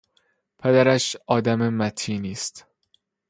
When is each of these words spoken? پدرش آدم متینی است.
پدرش 0.59 1.15
آدم 1.27 1.69
متینی 1.73 2.31
است. 2.31 2.65